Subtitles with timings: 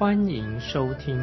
[0.00, 1.14] 欢迎收听。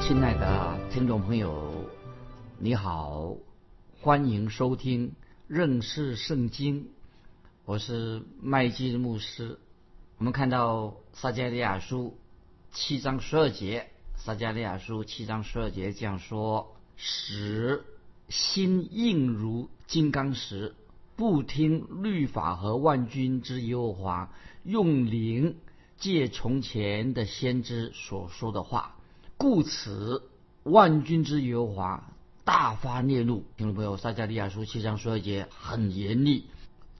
[0.00, 1.90] 亲爱的听众朋友，
[2.58, 3.36] 你好，
[4.00, 5.12] 欢迎收听
[5.46, 6.88] 认识圣经。
[7.66, 9.58] 我是麦基牧师。
[10.16, 12.16] 我们看到撒迦利亚书
[12.72, 17.84] 七章十二节，撒迦利亚书七章十二节这样说：使
[18.30, 20.74] 心硬如金刚石，
[21.16, 24.30] 不听律法和万军之耶和华
[24.64, 25.56] 用灵
[25.96, 28.96] 借从前的先知所说的话。
[29.38, 30.22] 故此，
[30.62, 32.12] 万军之耶和华
[32.44, 33.44] 大发烈怒。
[33.56, 36.46] 听众朋友，撒迦利亚书七章十二节很严厉。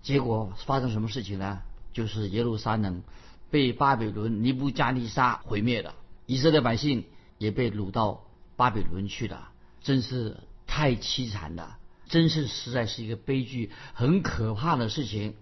[0.02, 1.60] 结果发生什么事情呢？
[1.92, 3.02] 就是耶路撒冷
[3.50, 5.94] 被巴比伦尼布加尼沙毁灭了，
[6.26, 7.04] 以色列百姓
[7.38, 9.50] 也被掳到巴比伦去了。
[9.82, 15.34] 真是太凄惨了，真是实在是一个悲剧，很可怕的事情。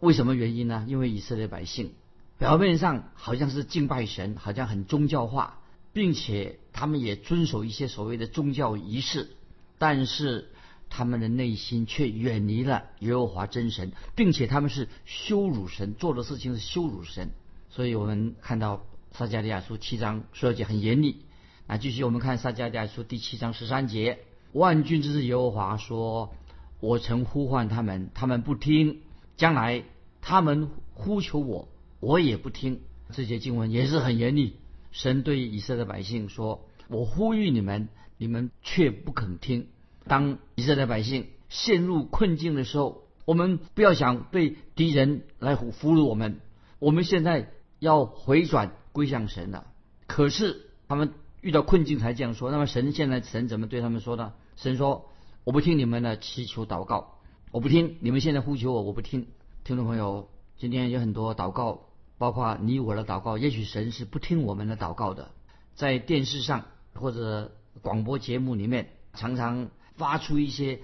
[0.00, 0.84] 为什么原因呢？
[0.88, 1.92] 因为以色列百姓
[2.38, 5.60] 表面上好像是敬拜神，好像很宗教化。
[5.94, 9.30] 并且他们也遵守一些所谓的宗教仪式，
[9.78, 10.50] 但是
[10.90, 17.30] 他们的内心却远离了耶和华真神，并且他们是羞辱神，做的事情是羞辱神。
[17.70, 21.22] 所以我们看到撒迦利亚书七章十二节很严厉。
[21.68, 24.18] 那，继续我们看撒迦利亚书第七章十三节，
[24.54, 26.32] 万军之耶和华说
[26.78, 29.00] ：“我曾呼唤他们，他们不听；
[29.36, 29.82] 将来
[30.22, 31.68] 他们呼求我，
[31.98, 32.80] 我也不听。”
[33.10, 34.54] 这些经文也是很严厉。
[34.92, 39.66] 神对以色列百姓说：“我呼吁你们，你们却不肯听。
[40.06, 46.40] 当以色列百姓陷入困境的时候，我们不要想被敌人来俘虏我们。
[46.78, 49.66] 我们现在要回转归向神了。
[50.06, 52.52] 可是他们遇到困境才这样说。
[52.52, 54.32] 那么神现在神怎么对他们说呢？
[54.56, 55.10] 神说：
[55.44, 57.18] 我不听你们的祈求祷告，
[57.50, 59.28] 我不听你们现在呼求我，我不听。
[59.64, 65.32] 听众朋友，今天有很多祷告。”包括你我的祷告，也许神是不听我们的祷告的。
[65.74, 70.80] 在电视上或者广播节目里面，常常发出一些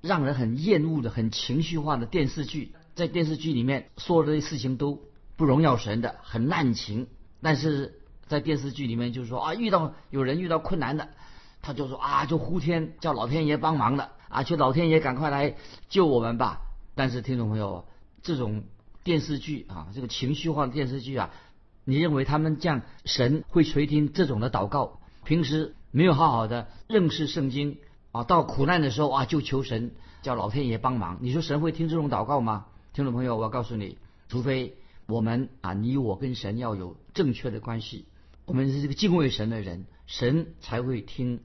[0.00, 2.74] 让人很厌恶的、很情绪化的电视剧。
[2.96, 5.00] 在电视剧里面说的这些事情都
[5.36, 7.06] 不荣耀神的，很滥情。
[7.40, 11.08] 但是在电视剧里面就是说啊，遇到有人遇到困难的，
[11.64, 15.56] 他就说啊，就呼天叫老天爷帮忙的啊，求老天爷赶快来
[15.88, 16.60] 救我们吧。
[16.94, 17.86] 但是听众朋友，
[18.22, 18.62] 这种。
[19.04, 21.30] 电视剧啊，这个情绪化的电视剧啊，
[21.84, 24.98] 你认为他们这样神会垂听这种的祷告？
[25.24, 27.76] 平时没有好好的认识圣经
[28.12, 29.92] 啊，到苦难的时候啊就求神
[30.22, 32.64] 叫老天爷帮忙，你说神会听这种祷告吗？
[32.94, 33.98] 听众朋友，我要告诉你，
[34.30, 38.06] 除非我们啊，你我跟神要有正确的关系，
[38.46, 41.40] 我们是这个敬畏神的人，神才会听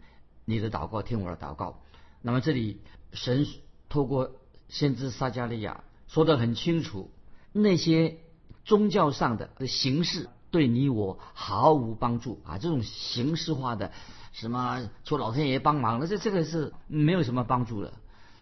[0.45, 1.81] 你的祷告，听我的祷告。
[2.21, 2.81] 那么这里
[3.13, 3.47] 神
[3.87, 4.31] 透过
[4.67, 7.11] 先知撒加利亚说得很清楚。
[7.51, 8.17] 那些
[8.65, 12.57] 宗教上的形式对你我毫无帮助啊！
[12.57, 13.91] 这种形式化的
[14.33, 17.93] 什么求老天爷帮忙，那这这个是没有什么帮助的。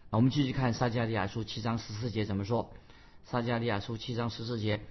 [0.09, 2.73] 我们继续看撒迦利亚书七章十四节怎么说？
[3.23, 4.81] 撒迦利亚书七章十四节：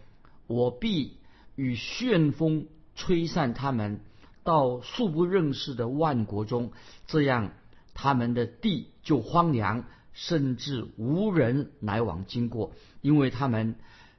[0.47, 1.17] 我必
[1.57, 2.67] 与旋风
[2.97, 4.01] 吹散他们
[4.43, 6.73] 到素不认识的万国中，
[7.07, 7.53] 这样
[7.95, 13.77] 他们的地就荒凉，甚至无人来往经过，因为他们。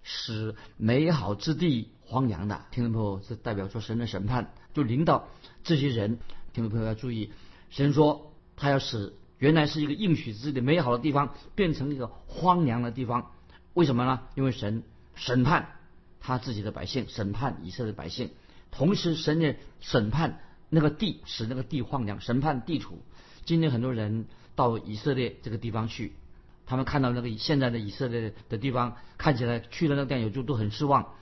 [0.10, 5.28] 使美好之地荒凉的，听众朋友，是代表说神的审判就领导
[5.66, 6.20] 这些人。
[6.54, 7.34] 听众朋友要注意，
[7.70, 13.32] 神说他要使原来是一个应许之地、美好的地方变成一个荒凉的地方。
[13.74, 14.22] 为什么呢？
[14.36, 14.84] 因为神
[15.16, 15.72] 审判
[16.22, 18.30] 他自己的百姓，审判以色列百姓，
[18.78, 20.40] 同时神也审判
[20.70, 23.00] 那个地，使那个地荒凉，审判地处。
[23.44, 26.14] 今天很多人到以色列这个地方去。
[26.68, 31.16] 他们看到那个现在的以色列的地方，看起来去了那个地方就都很失望，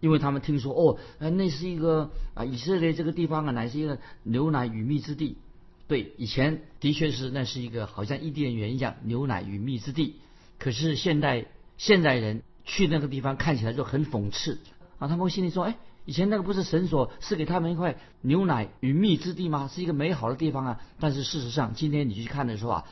[0.00, 5.38] 因为他们听说哦，那是一个啊以色列这个地方啊，乃是一个牛奶与蜜之地。
[5.86, 10.16] 对，以前的确是那是一个好像伊甸园一样牛奶与蜜之地。
[10.58, 11.46] 可是现代
[11.78, 14.58] 现代人去那个地方看起来就很讽刺
[14.98, 15.78] 啊，他们心里说，哎，
[16.08, 19.68] 以前那个不是神所赐给他们一块牛奶与蜜之地吗？
[19.70, 20.80] 是一个美好的地方啊。
[20.98, 22.84] 但是事实上，今天你去看的时候啊。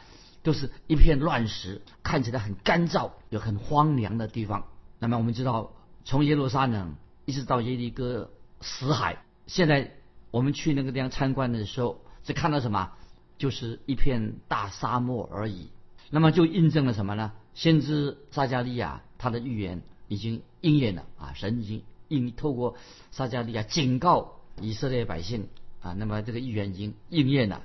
[0.42, 4.66] 都是一片乱石，看起来很干燥，有很荒凉的地方。
[5.00, 5.72] 那么我们知道，
[6.04, 8.30] 从耶路撒冷一直到耶利哥
[8.60, 9.96] 死海，现在
[10.30, 12.92] 我们去那个地方参观的时候，只看到什么？
[13.38, 15.70] 就是一片大沙漠而已。
[16.10, 17.32] 那么就印证了什么呢？
[17.54, 21.32] 先知撒加利亚他的预言已经应验了啊！
[21.34, 22.76] 神已经应透过
[23.10, 25.48] 撒加利亚警告以色列百姓
[25.80, 27.62] 啊，那么这个预言已经应验了。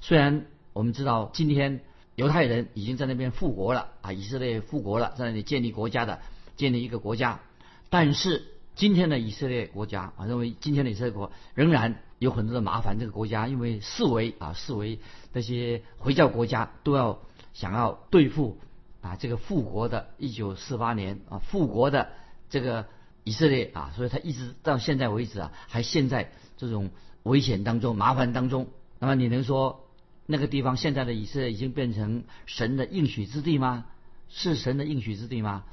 [0.00, 1.80] 虽然我们知道今天
[2.14, 6.20] 犹太人已经在那边复国了啊，以色列复国了，在那里建立国家的，
[6.56, 7.40] 建立一个国家，
[7.90, 8.44] 但是
[8.74, 12.98] 今天的以色列国家啊，认为今天的以色列国仍然有很多的麻烦。
[12.98, 14.98] 这个国家因为视为啊，视为
[15.32, 17.20] 那些回教国家都要。
[17.54, 18.58] 想要对付
[19.00, 22.08] 啊这个复国的1948年啊复国的
[22.50, 22.86] 这个
[23.24, 26.90] 以色列啊，所以他一直到现在为止啊还陷在这种
[27.24, 28.68] 危险当中、麻烦当中。
[29.00, 29.88] 那么你能说
[30.26, 33.86] 那个地方现在的以色列已经变成神的应许之地吗？
[34.28, 35.64] 是神的应许之地吗？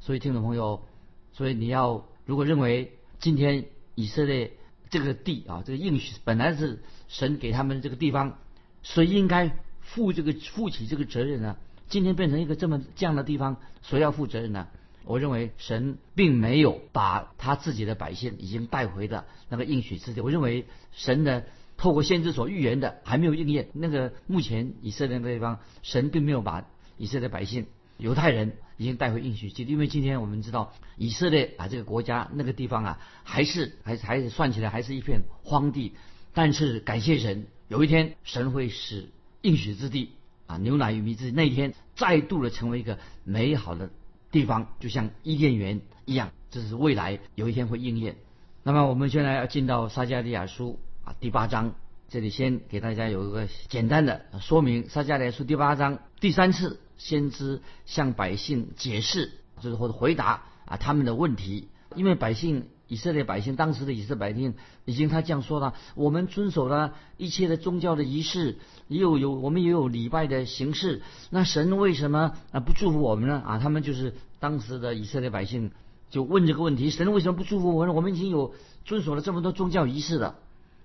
[0.00, 0.84] 所以听众朋友，
[1.32, 4.56] 所以你要如果认为今天以色列
[4.90, 8.38] 这个地啊这个应许本来是神给他们这个地方，
[8.82, 9.56] 谁应该？
[9.86, 11.58] 负这个负起这个责任呢？
[11.90, 14.66] 今天变成一个这么这样的地方，谁要负责任呢？
[15.04, 20.20] 我认为神并没有把他自己的百姓已经带回的那个应许之地。
[20.20, 21.46] 我认为神的
[21.76, 23.68] 透过先知所预言的还没有应验。
[23.72, 26.66] 那个目前以色列那个地方，神并没有把
[26.96, 27.66] 以色列百姓
[27.98, 29.72] 犹太人已经带回应许之地。
[29.72, 35.94] 因为今天我们知道以色列啊这个国家那个地方啊，还是还还是算起来还是一片荒地。
[36.32, 39.10] 但是感谢神，有一天神会使。
[39.44, 40.12] 应许之地
[40.46, 43.90] 啊，牛奶与蜜之，那一天再度的成为一个美好的
[44.34, 48.16] 地方，就像伊甸园一样，这是未来有一天会应验。
[48.64, 51.76] 那么我们现在要进到撒迦利亚书啊第八章，
[52.08, 54.88] 这里先给大家有一个简单的说明。
[54.88, 62.68] 撒迦利亚书第八章第三次，先知向百姓解释，就是或者回答啊他们的问题，因为百姓。
[62.94, 64.54] 以色列百姓，当时的以色列百姓
[64.84, 71.02] 已经他这样说了：我们遵守了一切的宗教的仪式，也有有我们也有礼拜的形式。
[71.28, 73.42] 那神为什么啊不祝福我们呢？
[73.44, 75.72] 啊，他们就是当时的以色列百姓
[76.08, 77.96] 就问这个问题：神为什么不祝福我们？
[77.96, 78.54] 我们已经有
[78.84, 80.36] 遵守了这么多宗教仪式了。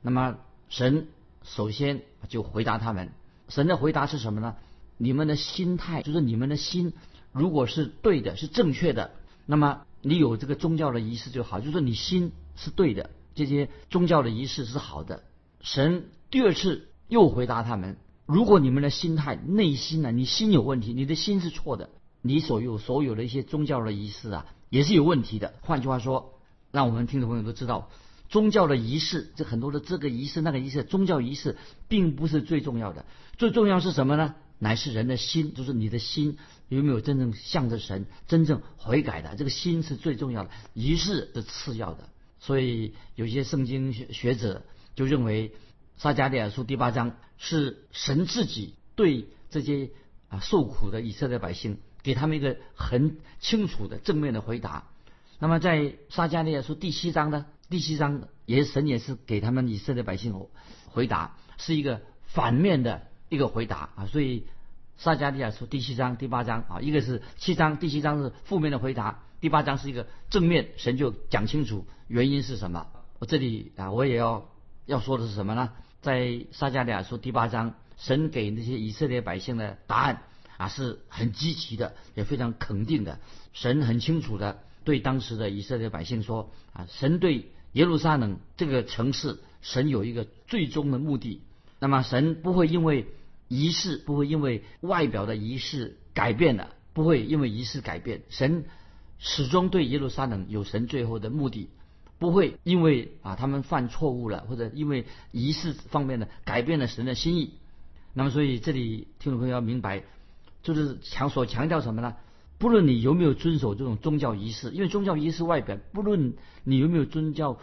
[0.01, 1.05] 那么神
[1.43, 3.09] 首先就回答他们，
[3.49, 4.55] 神的回答是什么呢？
[4.97, 6.93] 你们的心态就是你们的心，
[7.31, 9.11] 如果是对的，是正确的，
[9.45, 9.81] 那么。
[10.01, 15.23] 你有这个宗教的仪式就好，就是你心是对的，这些宗教的仪式是好的。
[15.61, 21.89] 神第二次又回答他们：如果你们的心态、内心呢，你心有问题，你的心是错的，
[22.21, 25.53] 你所有所有的一些宗教的仪式啊，也是有问题的。
[25.61, 26.33] 换句话说，
[26.71, 27.89] 让我们听众朋友都知道，
[28.29, 31.57] 宗教的仪式，这很多的这个仪式、那个仪式，宗教仪式
[31.87, 33.05] 并不是最重要的，
[33.37, 34.35] 最重要是什么呢？
[34.59, 42.09] 乃是人的心，就是你的心有没有真正向着神，真正悔改的，这个心是最重要的，仪式是次要的。
[42.39, 44.65] 所以有些圣经学学者
[44.95, 45.53] 就认为，
[45.97, 49.91] 撒迦利亚书第八章是神自己对这些
[50.27, 54.89] 啊受苦的以色列百姓，给他们一个很清楚的正面的回答。
[55.39, 60.33] 那么在撒迦利亚书第七章呢，第七章也神也是给他们以色列百姓
[60.87, 63.08] 回答，是一个反面的。
[63.29, 64.45] 一个回答啊，所以
[64.97, 72.87] 撒迦利亚书第七章、第八章啊，一个是七章，第七章是负面的回答，第八章是一个正面，神就讲清楚原因是什么。
[73.19, 74.49] 我这里啊，我也要
[74.85, 75.71] 要说的是什么呢？
[76.01, 80.23] 在撒迦利亚书第八章，神给那些以色列百姓的答案
[80.57, 83.19] 啊，是很积极的，也非常肯定的。
[83.53, 91.41] 神很清楚的对当时的以色列百姓说啊，神对耶路撒冷这个城市，神有一个最终的目的。
[91.79, 93.05] 那么神不会因为
[93.49, 98.21] 仪式不会因为外表的仪式改变了，不会因为仪式改变。
[98.29, 98.63] 神
[99.17, 101.69] 始终对耶路撒冷有神最后的目的，
[102.19, 107.55] 不会因为啊他们犯错误了，或者因为仪式方面的改变了神的心意。
[108.13, 110.03] 那么所以这里听众朋友要明白，
[110.61, 112.15] 就是强所强调什么呢？
[112.59, 117.57] 不论你有没有遵守这种宗教仪式，因为宗教仪式外表，不论你有没有遵教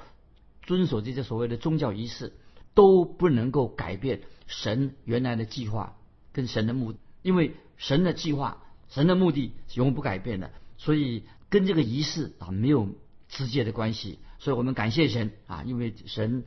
[0.62, 2.32] 遵守这些所谓的宗教仪式。
[2.76, 5.96] 都不能够改变神原来的计划
[6.32, 12.90] 跟神的目，因为神的计划、神的目的是永不改变的，所以跟这个仪式啊没有
[13.28, 14.18] 直接的关系。
[14.38, 16.44] 所以我们感谢神啊，因为神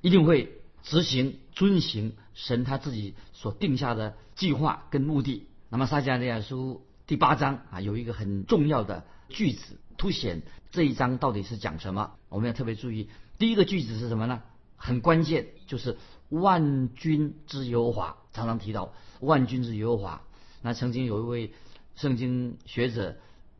[0.00, 5.48] 一定会执行、遵行神他自己所定下的计划跟目的。
[5.68, 12.12] 那么撒迦利亚书第八章啊有一个很重要的句子，凸显这一章到底是讲什么。
[12.28, 14.42] 我们要特别注意，第一个句子是什么呢？
[14.84, 15.96] 很关键，就是
[16.28, 20.22] 万军之耶和华，常常提到万军之耶和华。
[20.60, 21.54] 那曾经有一位
[21.94, 23.16] 圣经学者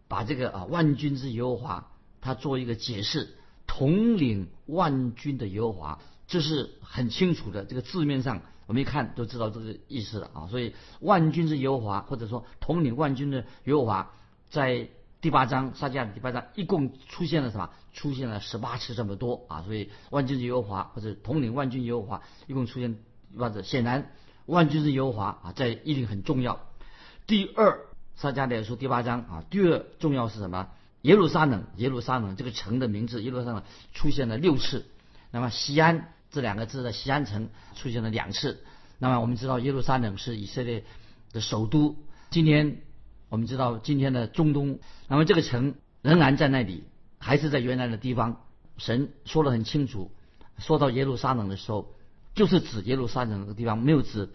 [0.09, 3.37] 把这个啊万军之耶和华，他做一个解释，
[3.69, 7.64] 统领万军的耶和华，这是很清楚的。
[7.64, 10.49] 这个字面上我们一看都知道这个意思了啊。
[10.49, 14.11] 所以万军之耶和华，或者说统领万军的耶和华，
[14.50, 14.88] 在
[15.23, 17.71] 第八章撒迦的第八章一共出现了什么？
[17.95, 19.62] 出现了十八次这么多啊。
[19.62, 22.99] 所以万军之耶和华或者统领万军耶和华一共出现
[23.38, 24.11] 八次，显然
[24.45, 26.61] 万军之耶和华啊在一定很重要。
[27.26, 27.87] 第二。
[28.14, 30.69] 撒迦利亚书第八章啊，第二重要是什么？
[31.00, 33.62] 耶路撒冷，耶路撒冷这个城的名字，耶路撒冷
[33.95, 34.85] 出现了六次。
[35.31, 38.62] 那么西安这两个字的西安城出现了两次。
[38.99, 40.85] 那么我们知道耶路撒冷是以色列
[41.33, 41.97] 的首都。
[42.31, 42.83] 今天
[43.32, 46.84] 我们知道今天的中东，那么这个城仍然在那里，
[47.18, 48.44] 还是在原来的地方。
[48.76, 50.10] 神说得很清楚，
[50.58, 51.94] 说到耶路撒冷的时候，
[52.34, 54.28] 就是指耶路撒冷的地方，没有指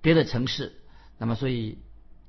[0.00, 0.74] 别的城市。
[1.18, 1.78] 那么所以。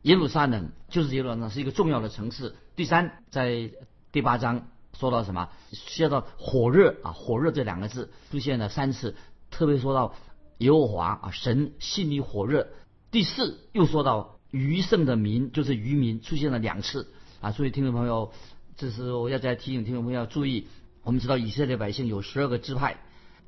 [0.04, 2.56] 耶路撒冷就是耶路撒冷是一个重要的城市。
[2.76, 3.72] 第三，在
[4.12, 4.68] 第八章
[5.00, 5.50] 说到什么？
[5.72, 9.16] 说到火热啊，火热这两个字出现了三次，
[9.50, 10.14] 特别说到
[10.58, 12.68] 耶和华啊，神心里火热。
[13.12, 17.52] 第四，又说到余剩的民，就是渔民出现了两次啊。
[17.52, 18.32] 所以听众朋友，
[18.78, 20.68] 这是我要再提醒听众朋友要注意。
[21.02, 22.98] 我们知道以色列百姓有十二个支派，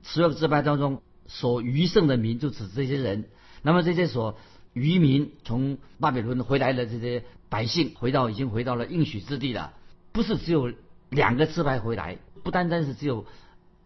[0.02, 3.26] 十二个支派当中所余剩的民就指这些人。
[3.62, 4.38] 那么这些所
[4.74, 9.74] 渔民从巴比伦回来的这些百姓，回到已经回到了应许之地了。
[10.12, 10.74] 不是只有
[11.10, 13.26] 两个支派回来，不单单是只有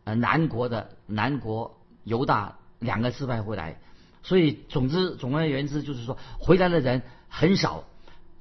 [0.06, 3.82] 呃南国的南国犹大两个支派回来。
[4.24, 7.84] 所以总之总而言之就是说，回来的人很少。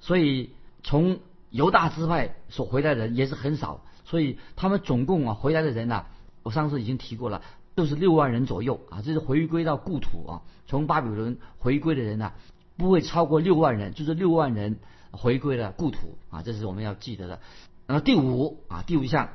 [0.01, 0.51] 所以
[0.83, 1.19] 从
[1.51, 3.83] 犹大支派所回来的人也是很少。
[4.05, 6.07] 所以他们总共啊回来的人呐，
[6.43, 7.43] 我上次已经提过了。
[7.75, 12.33] 都是六万人左右啊，这是回归到故土啊，从巴比伦回归的人呢，
[12.77, 14.81] 不会超过六万人，就是六万人
[15.13, 17.39] 回归了故土啊，这是我们要记得的。
[17.87, 19.29] 那么第五啊，第五项，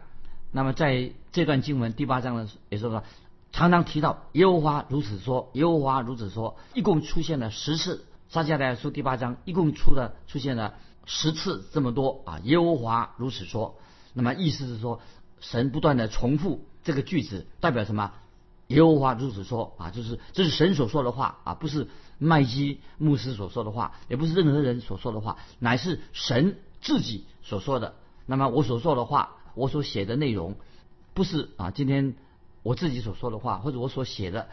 [0.51, 3.05] 那么在这段经文第八章呢，也说了，
[3.53, 8.05] 常常提到耶和华如此说，耶和华如此说，一共出现了十次。
[8.29, 10.73] 撒迦利亚书第八章一共出了出现了
[11.05, 13.75] 十次这么多啊，耶和华如此说，
[14.13, 15.01] 那么意思是说，
[15.39, 18.11] 神不断的重复这个句子，代表什么？
[18.69, 27.93] 耶和华如此说啊，就是这是神所说的话啊，不是麦基牧师所说的话，也不是任何人所说的话，乃是神自己所说的。
[28.25, 30.55] 那么我所说的话，我所写的内容，
[31.13, 32.15] 不是啊，今天
[32.63, 34.47] 我自己所说的话，或者我所写的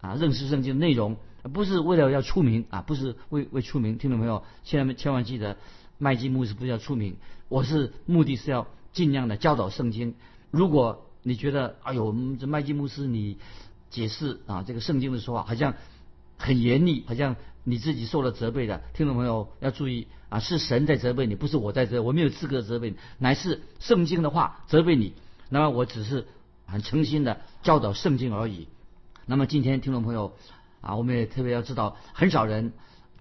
[0.00, 1.16] 啊，认识圣经的内容，
[1.52, 3.98] 不是为了要出名啊，不是为为出名。
[3.98, 5.56] 听众朋友，千万千万记得，
[5.98, 7.16] 麦基牧师不是要出名，
[7.48, 10.14] 我是目的是要尽量的教导圣经。
[10.50, 13.38] 如果你觉得，哎呦，这麦基牧师你
[13.90, 15.74] 解释啊这个圣经的说话好像
[16.36, 18.82] 很严厉，好像你自己受了责备的。
[18.94, 25.14] 听众朋友要注意啊，是神在责备你，不是我在责，我没有资格责备你，乃是圣经的话责备你。
[25.48, 26.26] 那么我只是
[26.66, 28.68] 很诚心的教导圣经而已。
[29.24, 30.34] 那么今天听众朋友
[30.80, 32.72] 啊，我们也特别要知道，很少人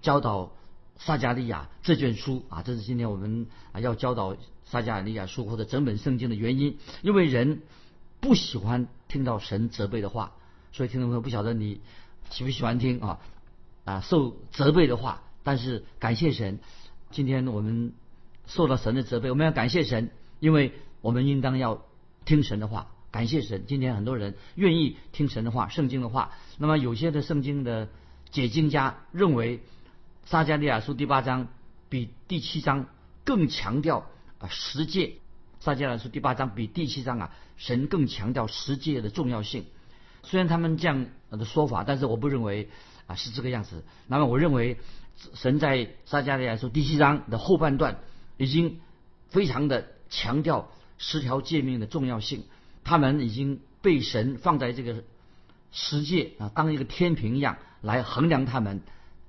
[0.01, 0.51] 教导
[0.97, 4.35] 撒加利亚这卷书啊，这是今天我们啊要教导
[4.65, 7.61] 撒加利亚书或者整本圣经的原因，因为人。
[8.21, 10.31] 不喜欢听到神责备的话，
[10.71, 11.81] 所以听众朋友不晓得你
[12.31, 13.19] 喜不喜欢听啊
[13.83, 15.21] 啊受责备的话。
[15.43, 16.57] 但是感谢神，
[17.11, 17.93] 今天我们
[18.47, 20.09] 受到神的责备，我们要感谢神，
[20.39, 21.83] 因为我们应当要
[22.23, 22.87] 听神的话。
[23.15, 26.31] 感谢神，今天很多人愿意听神的话、圣经的话。
[26.57, 27.87] 那么有些的圣经的
[28.29, 29.61] 解经家认为，
[30.25, 31.47] 撒加利亚书第八章
[31.87, 32.87] 比第七章
[33.23, 35.13] 更强调啊十诫。
[35.61, 39.63] 撒迦利亚书第八章比第七章啊，神更强调十诫的重要性。
[40.23, 42.67] 虽然他们这样的说法，但是我不认为
[43.07, 43.85] 啊是这个样子。
[44.07, 44.77] 那么我认为，
[45.35, 47.99] 神在撒迦利亚书第七章的后半段
[48.35, 48.81] 已经
[49.29, 52.43] 非常的强调十条诫命的重要性。
[52.85, 55.03] 他们已经被神放在这个
[55.71, 58.81] 十诫啊当一个天平一样来衡量他们，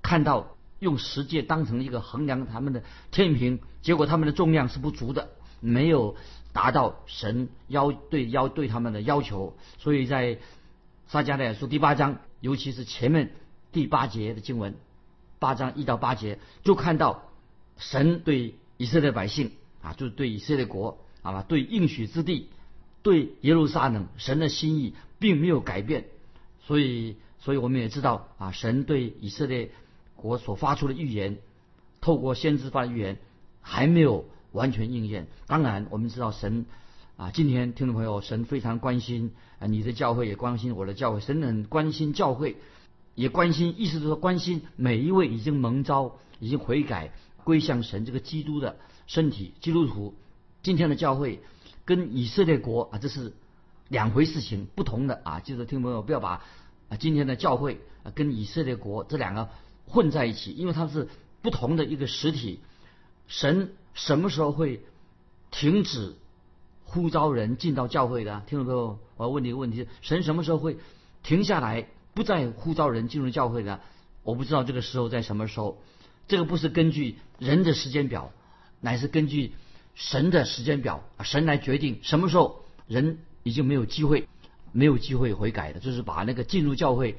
[0.03, 5.31] 看到用十诫当成一个衡量他们的天平，结果他们的重量是不足的。
[5.59, 6.17] 没有
[6.53, 10.39] 达到神要对要对他们的要求，所以在
[11.09, 13.33] 撒迦利亚书第八章，尤其是前面
[13.73, 14.75] 第八节的经文，
[15.39, 17.23] 八章一到八节，就看到
[17.79, 22.51] 神对以色列百姓啊，就是对以色列国啊，对应许之地，
[23.07, 26.09] 对耶路撒冷，神的心意并没有改变。
[26.67, 29.71] 所以，所以我们也知道啊，神对以色列
[30.17, 31.39] 国所发出的预言，
[32.01, 33.19] 透过先知发的预言，
[33.61, 34.25] 还没有。
[34.53, 35.27] 完全应验。
[35.47, 36.65] 当然，我们知道神
[37.19, 42.57] 啊，今天听众朋友，神非常关心啊，你的教会也关心我的教会，神很关心教会，
[43.15, 47.13] 也关心，意思就是说关心每一位已经蒙召、已经悔改、
[47.45, 50.15] 归向神这个基督的身体基督徒，
[50.63, 51.41] 今天的教会
[51.87, 53.33] 跟以色列国啊，这是
[53.89, 55.41] 两回事情，不同的啊。
[55.41, 56.45] 就是听朋友不要把
[56.91, 59.49] 啊今天的教会啊跟以色列国这两个
[59.87, 61.09] 混在一起，因为它是
[61.41, 62.61] 不同的一个实体。
[63.29, 64.85] 神什么时候会
[65.51, 66.17] 停止
[66.85, 68.43] 呼召人进到教会的？
[68.47, 70.77] 听众朋友，我要问你一个问题：神什么时候会
[71.23, 73.81] 停下来，不再呼召人进入教会的？
[74.23, 75.81] 我不知道这个时候在什么时候。
[76.29, 78.33] 这个不是根据人的时间表，
[78.81, 79.53] 乃是根据
[79.97, 84.29] 神的时间表，神来决定什么时候人已经没有机会，
[84.71, 87.17] 没有机会悔改的，就是把那个进入教会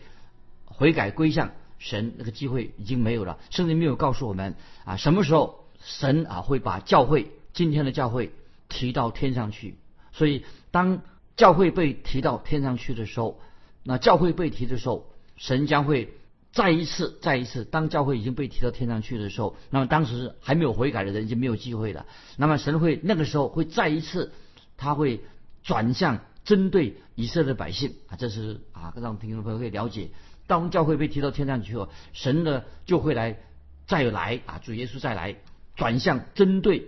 [0.64, 3.40] 悔改归向神那个机会已经没有了。
[3.50, 4.56] 圣经没有告诉我们
[4.86, 8.32] 啊，什么时候神啊会把教会今天的教会
[8.70, 9.76] 提到天上去。
[10.14, 11.02] 所以当
[11.36, 13.42] 教会被提到天上去的时候，
[13.84, 16.14] 那教会被提的时候，神将会。
[16.58, 22.08] 再一次，再一次，当教会已经被提到天上去的时候，那么当时还没有悔改的人就没有机会了。
[22.36, 24.34] 那么神会那个时候会再一次，
[24.76, 25.22] 他会
[25.62, 30.10] 转向针对以色列百姓啊，这是啊让听众朋友可以了解。
[30.48, 33.38] 当教会被提到天上去后，神呢就会来
[33.86, 35.36] 再来啊，主耶稣再来
[35.76, 36.88] 转向针对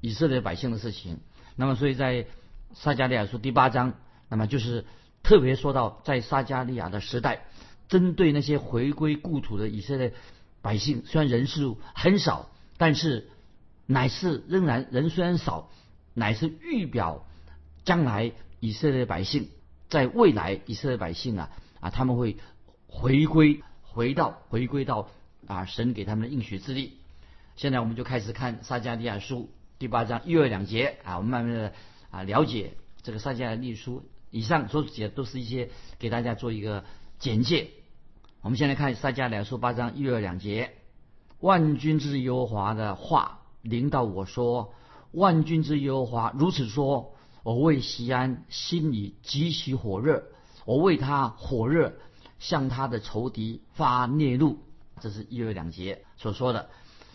[0.00, 1.18] 以色列百姓的事情。
[1.56, 2.24] 那么所以在
[2.72, 3.92] 撒加利亚书第八章，
[4.30, 4.86] 那么就是
[5.22, 7.44] 特别说到在撒加利亚的时代。
[7.94, 10.14] 针对那些回归故土的以色列
[10.62, 13.30] 百姓，虽然人数很少，但是
[13.86, 15.70] 乃是仍然人虽然少，
[16.12, 17.24] 乃是预表
[17.84, 19.48] 将来以色列百姓
[19.88, 22.36] 在未来以色列百姓啊啊他们会
[22.88, 25.08] 回归回到回归到
[25.46, 26.94] 啊神给他们的应许之地。
[27.54, 31.72] 现在我们就开始看撒迦利亚书第八章一二两节啊，我们慢慢的
[32.10, 32.72] 啊了解
[33.02, 34.02] 这个撒迦利亚书。
[34.32, 35.70] 以上所写都是一些
[36.00, 36.84] 给大家做一个。
[37.16, 37.70] 简介，
[38.44, 40.74] 我们先来看撒迦利亚书八章一二两节，
[41.40, 44.74] 万军之耶和华的话临到我说
[45.12, 50.24] ：“万军之耶和华如此说：我为西安心里极其火热，
[50.66, 51.94] 我为他火热，
[52.38, 54.58] 向他的仇敌发烈怒。”
[55.00, 56.68] 这是一二两节所说的。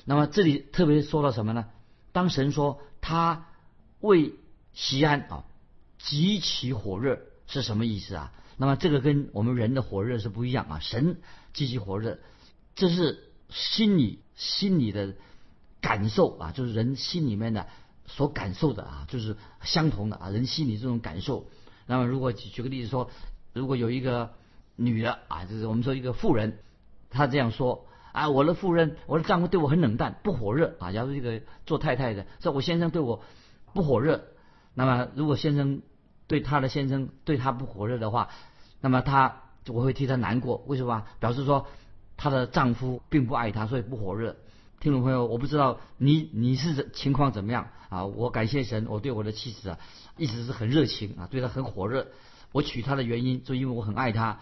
[0.05, 1.67] 那么这里特别说到什么呢？
[2.11, 3.45] 当神说他
[3.99, 4.33] 为
[4.73, 5.43] 西安啊
[5.99, 8.33] 极其火热是什么意思啊？
[8.61, 11.21] 那么这个跟我们人的火热是不一样啊，神
[11.53, 12.19] 积极火热，
[12.75, 15.15] 这是心里心里的
[15.79, 17.67] 感受啊，就是人心里面的
[18.05, 21.47] 所感受的啊，就是相同的啊，人心里这种感受。
[21.87, 23.09] 那么如果举个例子说，
[23.53, 24.33] 如果有一个
[24.75, 26.59] 女的啊，就是我们说一个妇人，
[27.09, 30.91] 她这样说啊，我的夫人，我的丈夫对我很冷淡，不火热啊。
[30.91, 33.23] 假如这个做太太的说，我先生对我
[33.73, 34.25] 不火热，
[34.73, 35.81] 那么如果先生
[36.29, 38.29] 对他的先生对他不火热的话，
[38.79, 41.03] 那么她我会替她难过，为什么？
[41.19, 41.67] 表示说
[42.15, 44.37] 她的丈夫并不爱她，所以不火热。
[44.79, 48.05] 听众朋友，我不知道你你是情况怎么样啊？
[48.05, 49.79] 我感谢神，我对我的妻子啊
[50.17, 52.07] 一直是很热情啊，对她很火热。
[52.51, 54.39] 我娶她的原因就因为我很爱她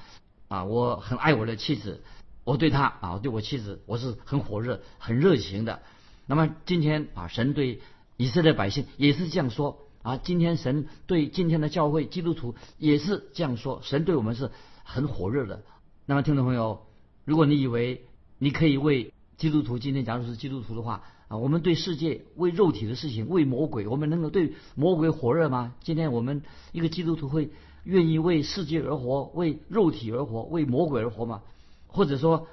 [0.49, 2.03] 啊，我很爱我的妻子，
[2.43, 5.81] 我对她啊我对我妻子我是很火热很热情的。
[6.25, 7.81] 那么今天啊，神对
[8.17, 9.86] 以色列百姓也是这样说。
[10.01, 14.51] 啊，今天神对今天的教会基督徒也是这样说，神对我们是
[14.83, 15.63] 很火热的。
[16.05, 16.85] 那么，听众朋友，
[17.25, 18.05] 如果你以为
[18.37, 25.75] 你可以为基督徒，今天假如是基督徒的话啊，我们对世界、为肉体的事情、为魔鬼，我们能够对魔鬼火热吗？
[25.83, 27.51] 今天我们一个基督徒会
[27.83, 31.41] 愿意为世界而活，为肉体而活，为魔鬼而活吗？
[31.87, 32.47] 或者说，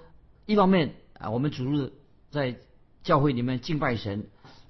[0.46, 1.92] 一方面啊，我们主日
[2.30, 2.56] 在
[3.04, 4.26] 教会里面敬拜神。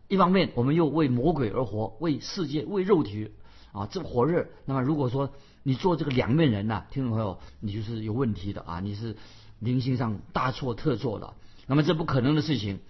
[0.08, 3.32] 一方面，我们又为魔鬼而活，为世界、为肉体
[3.72, 4.46] 啊，这么火热。
[4.66, 9.16] 那么，如果说你做这个两面人呐，听众朋友，你就是有问题的啊，你是
[9.58, 11.34] 灵性上大错特错的。
[11.66, 12.80] 那么，这不可能的事情，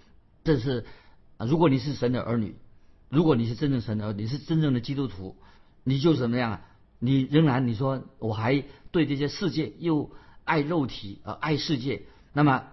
[0.43, 0.85] 这是
[1.37, 2.55] 啊，如果你是神的儿女，
[3.09, 5.37] 如果你是真正神的，你是真正的基督徒，
[5.83, 6.61] 你就怎么样啊？
[6.99, 10.11] 你仍然你说我还对这些世界又
[10.43, 12.63] 爱肉体啊，爱世界，那么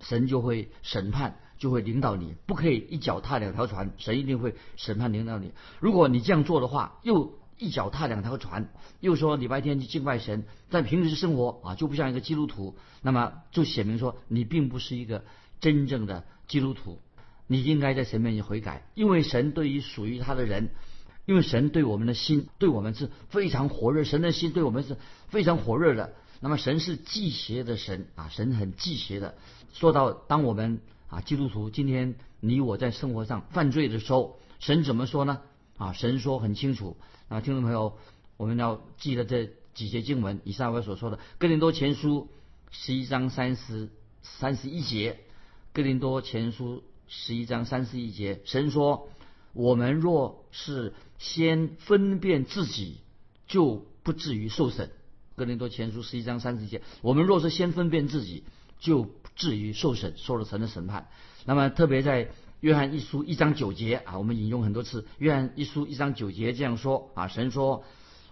[0.00, 1.40] 神就会审判。
[1.58, 5.52] 就会领导你，不可以一脚踏两条船，神一定会审判领导你。
[5.80, 15.24] 如果你这样做的话，又一脚踏两条船，又说礼拜天去敬拜神，在平时生活啊就不像一个基督徒，那么就显明说你并不是一个
[15.60, 17.00] 真正的基督徒。
[17.48, 20.70] 你应该在神面前悔改，因为神对于属于他的人，
[21.26, 24.96] 因为神对我们的心对我们是非常火热，神的心对我们是
[25.28, 26.14] 非常火热的。
[26.40, 29.34] 那么神是忌邪的神啊，神很忌邪的。
[29.72, 30.80] 说到当我们。
[31.08, 35.40] 啊，基督徒，今天你我在生活上犯罪的时候，神怎么说呢？
[35.76, 36.96] 啊，神说很清楚。
[37.28, 37.96] 啊，听众朋友，
[38.36, 42.28] 我们要记得这几节经文，以上我所说的《哥林多前书》
[42.72, 43.88] 十一章三十
[44.22, 45.12] 三十一节，
[45.72, 49.08] 《哥林多前书》十一章三十一节，神说
[49.54, 53.00] ：“我们若是先分辨自己，
[53.46, 54.90] 就不至于受审。
[55.36, 58.44] 哥林多前书十一章三十节，我们若是先分辨自己，
[58.78, 61.08] 就至于受审，受了神的审判。
[61.46, 62.28] 那么特别在
[62.60, 65.06] 约翰一书一章九节啊，我们引用很多次。
[65.18, 67.84] 约翰一书一章九节这样说啊，神说：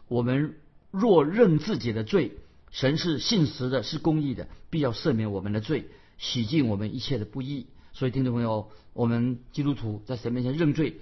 [0.08, 0.56] 我们
[0.90, 2.32] 若认自己的罪，
[2.70, 5.88] 神是信实的，是公义的，必要赦免我们的罪，
[6.18, 7.68] 洗净我们一切的不义。
[7.92, 11.00] 所以听众朋友，我们基督徒在神面前认罪，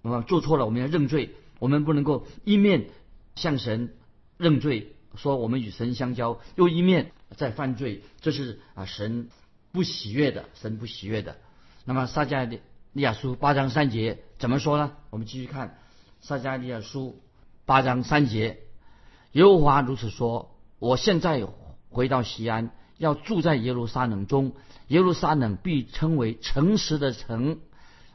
[0.00, 2.90] 那么做错了，我们要认罪，我们不能够一面
[3.34, 3.92] 向神
[4.38, 4.94] 认罪。
[5.16, 9.28] 说我们与神相交，又一面在犯罪，这是啊神
[9.72, 11.36] 不喜悦的，神不喜悦的。
[11.84, 12.60] 那么撒迦利
[12.94, 14.92] 亚书八章三节怎么说呢？
[15.10, 15.78] 我们继续看
[16.20, 17.20] 撒迦利亚书
[17.64, 18.60] 八章三节，
[19.32, 21.46] 耶和华如此说：我现在
[21.90, 24.52] 回到西安，要住在耶路撒冷中，
[24.88, 27.60] 耶路撒冷必称为诚实的城，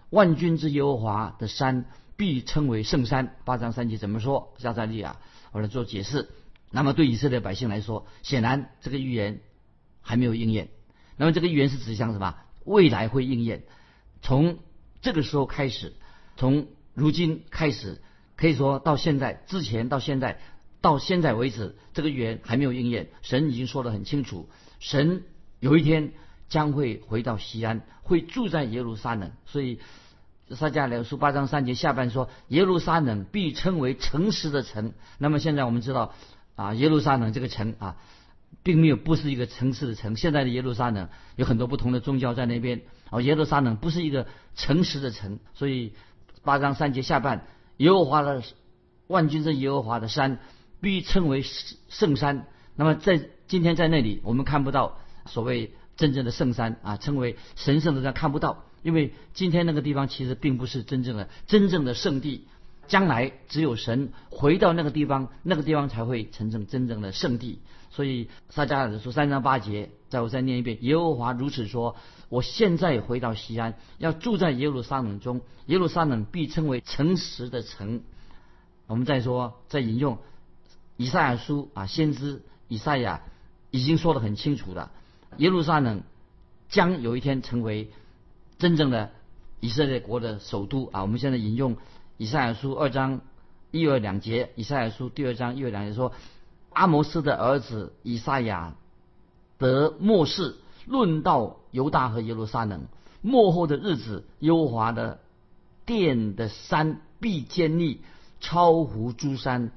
[0.09, 3.35] 万军之耶和华的山必称为圣山。
[3.45, 4.53] 八章三节怎么说？
[4.57, 5.17] 撒迦利亚
[5.51, 6.29] 我来做解释。
[6.69, 9.39] 那么对以色列百姓来说，显然这个预言
[10.01, 10.69] 还没有应验。
[11.15, 12.35] 那么这个预言是指向什么？
[12.65, 13.63] 未来会应验。
[14.21, 14.59] 从
[15.01, 15.93] 这个时候开始，
[16.35, 18.01] 从如今开始，
[18.35, 20.39] 可以说到现在之前到现在
[20.81, 23.07] 到现在为止，这个预言还没有应验。
[23.21, 24.49] 神已经说得很清楚，
[24.79, 25.23] 神
[25.59, 26.11] 有一天
[26.49, 29.31] 将会回到西安，会住在耶路撒冷。
[29.45, 29.79] 所以
[30.49, 34.93] 撒迦利亚书八章三节下半说，耶路撒冷必称为诚实的城。
[35.17, 36.13] 那么现在我们知道。
[36.57, 37.95] 啊，耶路撒冷这个城啊，
[38.63, 40.17] 并没有不是一个城市的城。
[40.17, 42.81] 现在的耶路撒冷有很多不同的宗教在那边。
[43.09, 45.93] 啊，耶路撒冷不是一个诚实的城，所以
[46.43, 47.45] 八章三节下半，
[47.77, 48.43] 耶和华的
[49.07, 50.39] 万军之耶和华的山
[50.81, 51.41] 必称为
[51.87, 52.47] 圣山。
[52.75, 62.47] 那么在今天在那里，我们看不到所谓真正的圣山啊，称为神圣的山看不到，因为今天那个地方其实并不是真正的真正的圣地。
[62.87, 67.59] 将来只有神回到那个地方，那个地方才会成成真正的圣地。
[67.89, 71.95] 所以撒迦利亚书三章八节，再我再念一遍：耶和华如此说：
[72.29, 78.01] 我现在回到西安，要住在耶路撒冷中，耶路撒冷必称为诚实的城。
[78.87, 80.19] 我们再说，再引用
[80.95, 83.21] 以赛亚书啊，先知以赛亚
[83.71, 84.91] 已经说得很清楚了：
[85.37, 86.03] 耶路撒冷
[86.69, 87.89] 将有一天成为
[88.59, 89.11] 真正的
[89.59, 91.01] 以色列国的首都啊。
[91.01, 91.77] 我们现在引用。
[92.17, 93.21] 以赛亚书二章
[93.69, 96.13] 一二两节，以赛亚书第二章一二两节说：
[96.73, 98.75] 阿摩斯的儿子以赛亚
[99.59, 100.55] 得末世，
[100.87, 102.85] 论到犹大和耶路撒冷
[103.21, 105.19] 末后的日子，优华的
[105.85, 108.01] 殿的山必坚立，
[108.39, 109.71] 超乎诸山，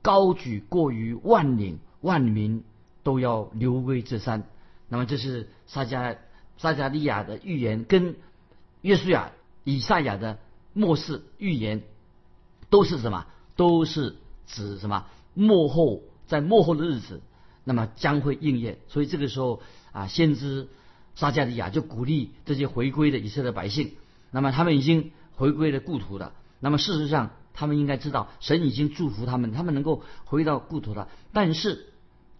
[0.00, 2.64] 高举过于万岭，万民
[3.02, 4.44] 都要流归这山。
[4.88, 6.16] 那么这是撒加
[6.56, 8.16] 撒加利亚的预言，跟
[8.80, 9.32] 约书亚、
[9.64, 10.38] 以赛亚的。
[10.74, 11.82] 末世预言
[12.68, 13.26] 都是什么？
[13.56, 15.06] 都是指什么？
[15.32, 17.22] 末后在末后的日子，
[17.62, 18.78] 那么将会应验。
[18.88, 20.68] 所以这个时候啊，先知
[21.14, 23.92] 撒迦利亚就鼓励这些回归的以色列百姓。
[24.32, 26.34] 那么他们已经回归了故土了。
[26.58, 31.08] 那么事实上，他们应该知道，神已经祝福他们，他们能够回到故土了。
[31.32, 31.92] 但是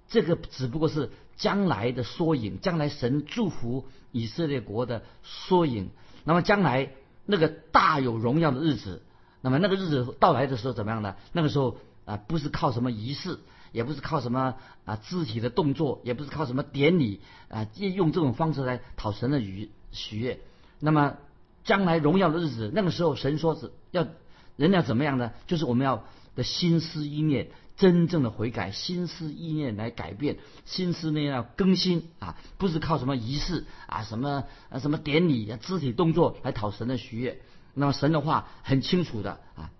[0.08, 5.90] 这个只不过是将来的缩影，将来神祝福以色列国的缩影。
[6.24, 6.90] 那么将来。
[7.26, 9.02] 那个大有荣耀的日子，
[9.40, 11.16] 那么那个日子到来的时候怎么样呢？
[11.32, 13.38] 那个时候啊，不是靠什么仪式，
[13.72, 20.40] 也不是靠什么啊肢体的动作，也不是靠什么典礼啊，用这种方式来讨神的愉喜悦。
[20.80, 21.16] 那么
[21.64, 24.06] 将来荣耀的日子，那个时候神说是要
[24.56, 25.32] 人要怎么样呢？
[25.46, 27.48] 就是我们要的心思意念。
[27.76, 37.40] 真正的悔改，心思意念来改变，心思呢要更新啊，不是靠什么仪式啊，什么啊什么典礼啊，肢体动作来讨神的喜悦。
[37.74, 39.72] 那么神的话很清楚的啊，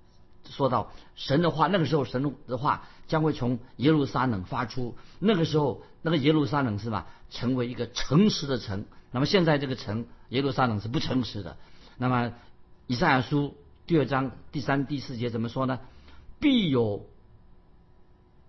[0.51, 8.87] 说到神的话，那个时候神的话将会从耶路撒冷发出，那个时候那个耶路撒冷是吧，成为一个诚实的城。
[9.13, 11.57] 那么现在这个城耶路撒冷是不诚实的。
[11.97, 12.33] 那么
[12.89, 13.55] 以赛亚书
[13.87, 15.79] 第二章第三第四节怎么说呢？
[16.41, 17.05] 必有。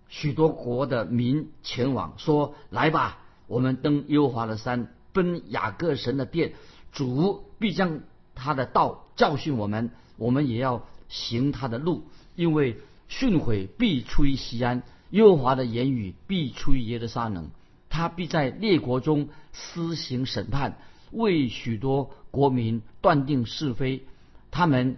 [0.08, 6.54] 许多国的民前往，说：“来吧，我们登耶和华的山，奔雅各神的殿。
[6.92, 8.00] 主必将
[8.34, 12.04] 他的道教训我们，我们也要行他的路。
[12.34, 17.50] 因为训诲必出于西安，耶和华的言语必出于耶路撒冷。
[17.90, 20.78] 他必在列国中施行审判，
[21.10, 24.06] 为许多国民断定是非。
[24.50, 24.96] 他们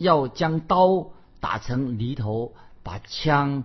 [0.00, 3.64] 要将刀打成犁头。”把枪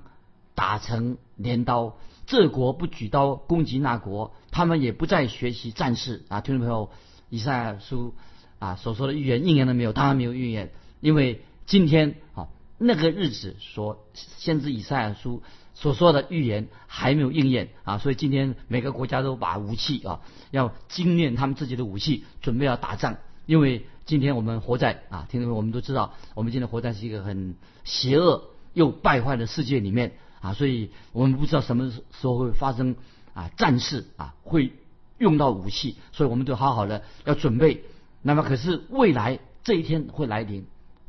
[0.55, 1.95] 打成镰刀，
[2.27, 6.41] 这国不举刀攻击那国，他们也不再学习战士啊！
[6.41, 6.91] 听众朋友，
[7.29, 8.13] 以赛亚书
[8.59, 9.93] 啊所说的预言应验了没有？
[9.93, 15.41] 当然没有预言，因为今天啊那个日子说先知以赛亚书
[15.73, 20.19] 所说的预言还没有应验啊，所以今天每个国家都把武器啊
[20.51, 23.15] 要精炼他们自己的武器，准备要打仗。
[23.45, 32.95] 因为今天我们活在啊，听众们我们都知道，我们今天活在是一个很邪恶又败坏的世界里面啊，所以我们不知道什么时候会发生
[33.33, 34.73] 啊战事啊会
[35.17, 37.83] 用到武器，所以我们都好好的要准备。
[38.21, 40.65] 那么可是未来这一天会来临，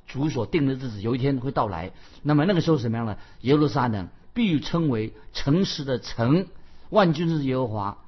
[0.07, 1.92] 主所定的日子有一天会到来。
[2.22, 3.16] 那么那个时候什么样呢？
[3.40, 6.46] 耶路撒冷必称为诚实的城，
[6.90, 7.99] 万军之耶和华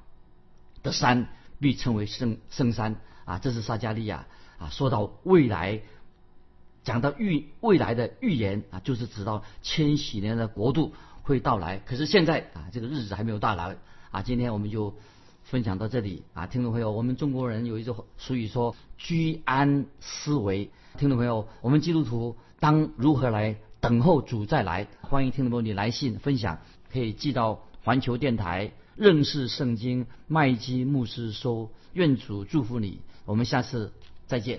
[0.83, 1.27] 的山
[1.59, 2.95] 必称为圣圣山。
[3.29, 4.25] 啊，这是撒加利亚
[4.57, 5.81] 啊，说到未来，
[6.83, 11.77] 讲到预未来的预言啊，就是指到千禧年的国度会到来。
[11.85, 13.77] 可是现在啊，这个日子还没有到来
[14.09, 14.23] 啊。
[14.23, 14.95] 今天我们就
[15.43, 20.71] 分享到这里啊，听众朋友，我们中国人有一句俗语说“居安思危”。
[20.97, 24.87] 听众朋友，我们基督徒当如何来等候主再来？
[25.01, 26.61] 欢迎听众朋友你来信分享，
[26.91, 31.69] 可以寄到环球电台认识圣经麦基牧师收。
[31.93, 32.99] 愿主祝福你。
[33.29, 33.91] 我们下次
[34.25, 34.57] 再见。